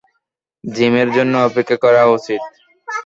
[0.63, 2.41] জিমের জন্য অপেক্ষা করা উচিত।